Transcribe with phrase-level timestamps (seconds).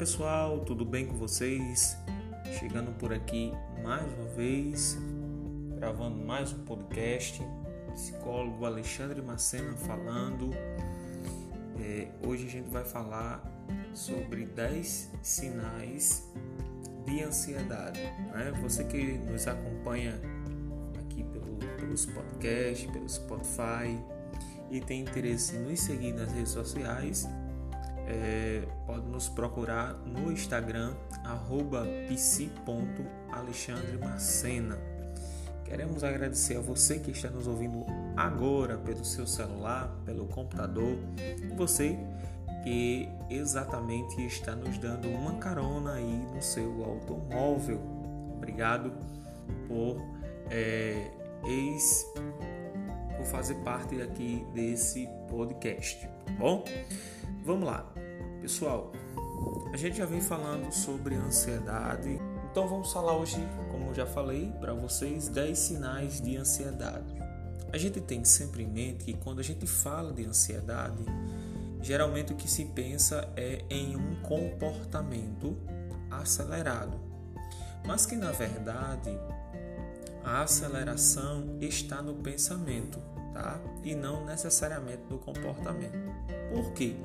[0.00, 1.94] pessoal, tudo bem com vocês?
[2.58, 3.52] Chegando por aqui
[3.82, 4.96] mais uma vez,
[5.76, 7.42] gravando mais um podcast.
[7.92, 10.54] Psicólogo Alexandre Macena falando.
[11.78, 13.44] É, hoje a gente vai falar
[13.92, 16.26] sobre 10 sinais
[17.04, 18.00] de ansiedade.
[18.00, 18.58] Né?
[18.62, 20.18] Você que nos acompanha
[20.98, 24.02] aqui pelo, pelos podcasts, pelo Spotify
[24.70, 27.28] e tem interesse em nos seguir nas redes sociais,
[28.10, 34.76] é, pode nos procurar no Instagram, arroba psi.alexandremacena.
[35.64, 41.46] Queremos agradecer a você que está nos ouvindo agora pelo seu celular, pelo computador, e
[41.54, 41.96] você
[42.64, 47.80] que exatamente está nos dando uma carona aí no seu automóvel.
[48.36, 48.92] Obrigado
[49.68, 50.02] por,
[50.50, 51.08] é,
[51.46, 52.04] ex,
[53.16, 56.64] por fazer parte aqui desse podcast, tá bom?
[57.44, 57.86] Vamos lá,
[58.40, 58.90] pessoal.
[59.72, 62.18] A gente já vem falando sobre ansiedade,
[62.50, 63.36] então vamos falar hoje,
[63.70, 67.14] como já falei para vocês, 10 sinais de ansiedade.
[67.72, 71.04] A gente tem sempre em mente que quando a gente fala de ansiedade,
[71.80, 75.56] geralmente o que se pensa é em um comportamento
[76.10, 76.98] acelerado,
[77.86, 79.16] mas que na verdade
[80.24, 82.98] a aceleração está no pensamento,
[83.32, 83.60] tá?
[83.84, 85.98] E não necessariamente no comportamento.
[86.52, 86.96] Por quê?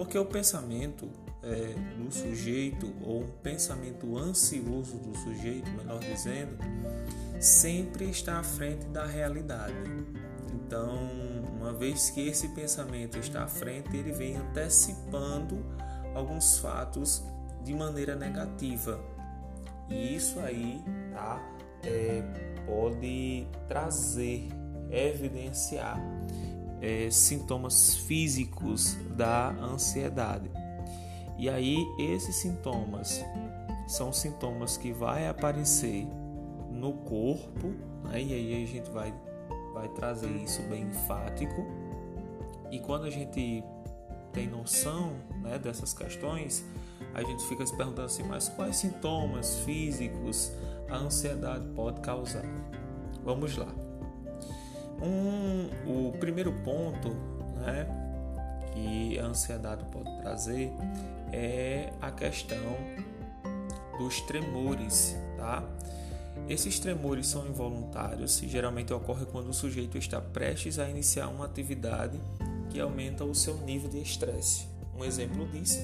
[0.00, 1.10] Porque o pensamento
[1.42, 6.56] é, do sujeito, ou um pensamento ansioso do sujeito, melhor dizendo,
[7.38, 9.74] sempre está à frente da realidade.
[10.54, 10.98] Então,
[11.54, 15.62] uma vez que esse pensamento está à frente, ele vem antecipando
[16.14, 17.22] alguns fatos
[17.62, 18.98] de maneira negativa.
[19.90, 21.46] E isso aí tá,
[21.82, 22.22] é,
[22.64, 24.48] pode trazer,
[24.90, 26.00] evidenciar
[26.80, 30.50] é, sintomas físicos da ansiedade.
[31.38, 33.24] E aí esses sintomas
[33.86, 36.06] são sintomas que vai aparecer
[36.70, 37.68] no corpo,
[38.04, 38.22] né?
[38.22, 39.12] e aí a gente vai,
[39.72, 41.66] vai trazer isso bem enfático.
[42.70, 43.64] E quando a gente
[44.32, 46.64] tem noção né, dessas questões,
[47.14, 50.52] a gente fica se perguntando assim, mas quais sintomas físicos
[50.88, 52.44] a ansiedade pode causar?
[53.24, 53.89] Vamos lá.
[55.02, 57.08] Um, o primeiro ponto
[57.56, 57.86] né,
[58.72, 60.70] que a ansiedade pode trazer
[61.32, 62.76] é a questão
[63.98, 65.62] dos tremores, tá?
[66.48, 71.44] Esses tremores são involuntários e geralmente ocorrem quando o sujeito está prestes a iniciar uma
[71.44, 72.18] atividade
[72.70, 74.66] que aumenta o seu nível de estresse.
[74.96, 75.78] Um exemplo disso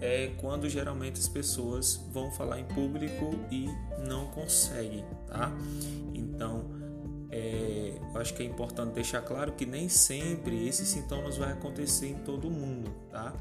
[0.00, 3.68] é quando geralmente as pessoas vão falar em público e
[4.06, 5.52] não conseguem, tá?
[6.12, 6.64] Então,
[8.22, 12.48] acho que é importante deixar claro que nem sempre esses sintomas vai acontecer em todo
[12.48, 13.34] mundo, tá?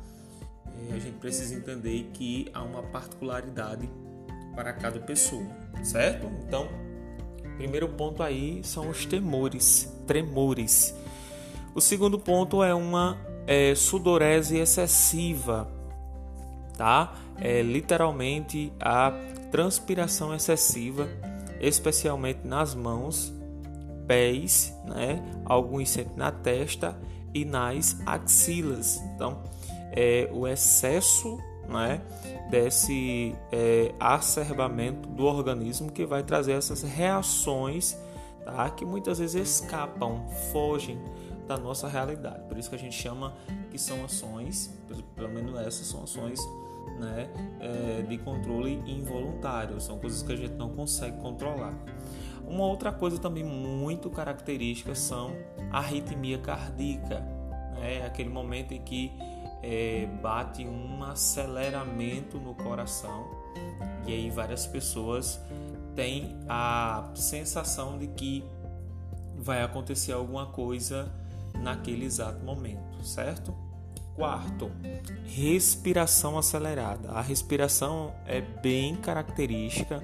[0.89, 3.87] É, a gente precisa entender que há uma particularidade
[4.55, 5.45] para cada pessoa,
[5.83, 6.27] certo?
[6.45, 6.67] Então,
[7.57, 10.95] primeiro ponto aí são os temores, tremores.
[11.75, 15.71] O segundo ponto é uma é, sudorese excessiva,
[16.75, 17.15] tá?
[17.39, 19.13] É literalmente a
[19.51, 21.07] transpiração excessiva,
[21.59, 23.40] especialmente nas mãos
[24.07, 25.23] pés, né?
[25.45, 26.99] alguns sempre na testa
[27.33, 29.01] e nas axilas.
[29.15, 29.41] Então,
[29.91, 32.01] é o excesso né,
[32.49, 37.97] desse é, acerbamento do organismo que vai trazer essas reações
[38.43, 40.99] tá, que muitas vezes escapam, fogem
[41.47, 42.43] da nossa realidade.
[42.47, 43.33] Por isso que a gente chama
[43.69, 44.73] que são ações,
[45.15, 46.39] pelo menos essas são ações
[46.99, 47.29] né,
[47.59, 51.73] é, de controle involuntário, são coisas que a gente não consegue controlar.
[52.51, 55.33] Uma outra coisa também muito característica são
[55.71, 57.21] a arritmia cardíaca,
[57.79, 58.05] né?
[58.05, 59.09] aquele momento em que
[59.63, 63.25] é, bate um aceleramento no coração
[64.05, 65.39] e aí várias pessoas
[65.95, 68.43] têm a sensação de que
[69.37, 71.09] vai acontecer alguma coisa
[71.55, 73.55] naquele exato momento, certo?
[74.13, 74.69] Quarto,
[75.23, 77.11] respiração acelerada.
[77.11, 80.03] A respiração é bem característica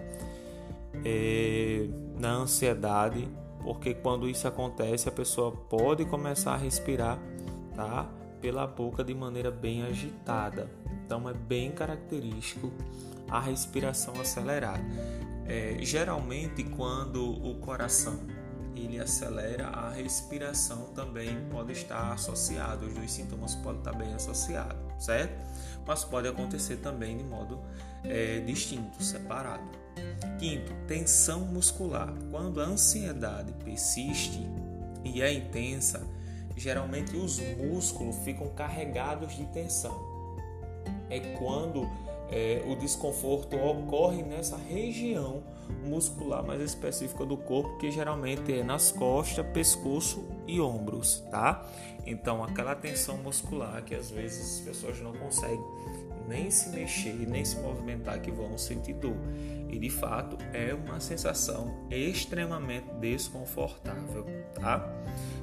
[1.05, 1.87] é,
[2.19, 3.27] na ansiedade,
[3.63, 7.19] porque quando isso acontece, a pessoa pode começar a respirar
[7.75, 8.09] tá?
[8.41, 10.69] pela boca de maneira bem agitada.
[11.05, 12.71] Então, é bem característico
[13.29, 14.83] a respiração acelerada.
[15.45, 18.19] É, geralmente, quando o coração
[18.75, 24.77] ele acelera, a respiração também pode estar associada, os dois sintomas podem estar bem associados,
[24.99, 25.33] certo?
[25.85, 27.59] Mas pode acontecer também de modo
[28.03, 29.63] é, distinto, separado.
[30.37, 32.13] Quinto, tensão muscular.
[32.29, 34.45] Quando a ansiedade persiste
[35.03, 36.05] e é intensa,
[36.55, 39.95] geralmente os músculos ficam carregados de tensão.
[41.09, 41.89] É quando
[42.31, 45.43] é, o desconforto ocorre nessa região
[45.83, 51.65] muscular mais específica do corpo, que geralmente é nas costas, pescoço e ombros, tá?
[52.05, 55.63] Então, aquela tensão muscular que às vezes as pessoas não conseguem
[56.27, 59.15] nem se mexer, nem se movimentar, que vão sentir dor.
[59.69, 64.85] E de fato é uma sensação extremamente desconfortável, tá?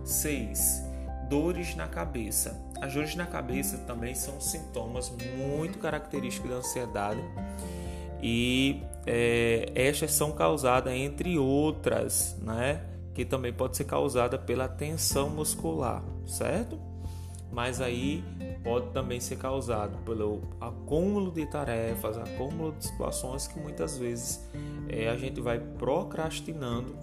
[0.05, 0.94] 6.
[1.29, 2.63] Dores na cabeça.
[2.81, 7.23] As dores na cabeça também são sintomas muito característicos da ansiedade
[8.27, 12.83] e é, estas são causadas entre outras, né?
[13.13, 16.81] Que também pode ser causada pela tensão muscular, certo?
[17.53, 18.25] Mas aí
[18.65, 24.49] pode também ser causado pelo acúmulo de tarefas, acúmulo de situações que muitas vezes
[24.89, 26.97] é, a gente vai procrastinando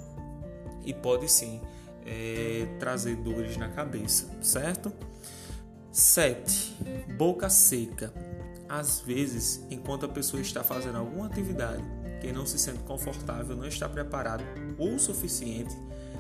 [0.84, 1.62] e pode sim
[2.06, 4.92] é, trazer dores na cabeça, certo?
[5.92, 6.78] 7.
[7.18, 8.14] Boca seca.
[8.70, 11.84] Às vezes, enquanto a pessoa está fazendo alguma atividade
[12.22, 14.44] que não se sente confortável, não está preparado
[14.78, 15.76] o suficiente,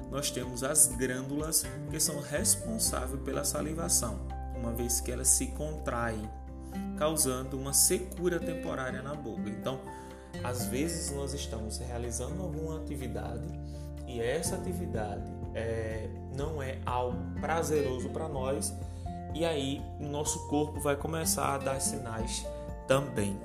[0.09, 6.29] nós temos as glândulas que são responsáveis pela salivação, uma vez que elas se contraem,
[6.97, 9.49] causando uma secura temporária na boca.
[9.49, 9.79] Então,
[10.43, 13.47] às vezes nós estamos realizando alguma atividade
[14.05, 18.73] e essa atividade é, não é algo prazeroso para nós
[19.33, 22.45] e aí o nosso corpo vai começar a dar sinais
[22.87, 23.39] também.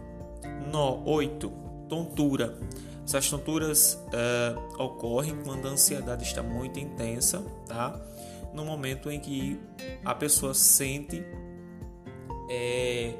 [0.70, 1.67] No 8.
[1.88, 2.58] Tontura.
[3.05, 7.94] Essas tonturas uh, ocorrem quando a ansiedade está muito intensa, tá?
[8.52, 9.61] No momento em que
[10.05, 11.25] a pessoa sente,
[12.50, 13.14] é,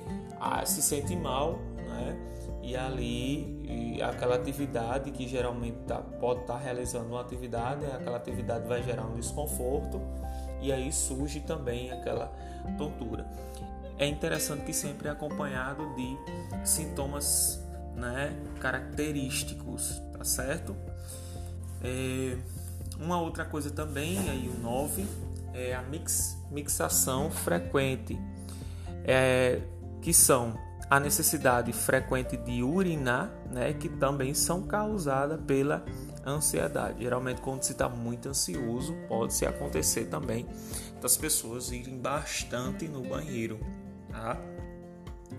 [0.65, 1.61] se sente mal?
[2.67, 3.63] E ali
[3.97, 8.83] e aquela atividade que geralmente tá, pode estar tá realizando uma atividade, aquela atividade vai
[8.83, 10.01] gerar um desconforto
[10.61, 12.27] e aí surge também aquela
[12.77, 13.25] tontura.
[13.97, 16.19] É interessante que sempre é acompanhado de
[16.69, 17.65] sintomas
[17.95, 20.75] né, característicos, tá certo?
[21.85, 22.37] É,
[22.99, 25.07] uma outra coisa também, aí o 9,
[25.55, 28.19] é a mix, mixação frequente,
[29.05, 29.61] é,
[30.03, 35.85] que são a necessidade frequente de urinar, né, que também são causadas pela
[36.25, 37.03] ansiedade.
[37.03, 40.47] Geralmente, quando se está muito ansioso, pode se acontecer também
[41.01, 43.59] das pessoas irem bastante no banheiro.
[44.11, 44.41] Tá?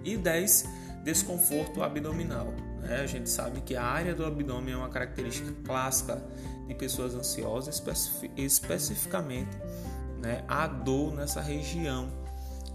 [0.03, 0.65] E 10,
[1.03, 2.47] desconforto abdominal.
[2.81, 3.01] Né?
[3.01, 6.21] A gente sabe que a área do abdômen é uma característica clássica
[6.67, 7.81] de pessoas ansiosas,
[8.35, 9.57] especificamente
[10.19, 12.26] né, a dor nessa região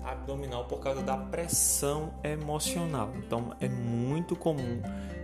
[0.04, 3.12] abdominal por causa da pressão emocional.
[3.16, 4.80] Então é muito comum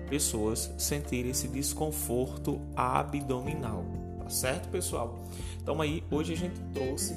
[0.08, 3.84] pessoas sentirem esse desconforto abdominal,
[4.22, 5.18] tá certo, pessoal?
[5.60, 7.14] Então aí hoje a gente trouxe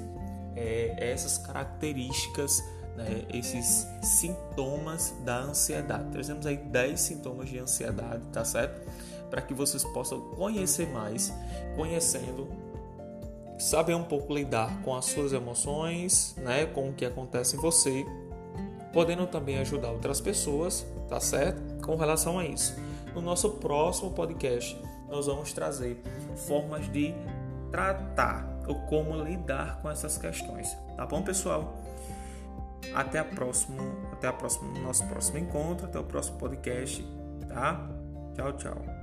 [0.56, 2.64] é, essas características,
[2.96, 6.12] né, esses sintomas da ansiedade.
[6.12, 8.86] Trazemos aí 10 sintomas de ansiedade, tá certo?
[9.30, 11.34] Para que vocês possam conhecer mais,
[11.78, 12.50] conhecendo
[13.62, 18.06] saber um pouco lidar com as suas emoções, né, com o que acontece em você,
[18.92, 21.86] podendo também ajudar outras pessoas, tá certo?
[21.86, 22.76] Com relação a isso.
[23.14, 26.02] No nosso próximo podcast, nós vamos trazer
[26.48, 27.14] formas de
[27.70, 31.78] tratar ou como lidar com essas questões, tá bom, pessoal?
[32.96, 37.06] Até a próxima, até a próxima, nosso próximo encontro, até o próximo podcast,
[37.48, 37.90] tá?
[38.36, 39.01] Tchau, tchau.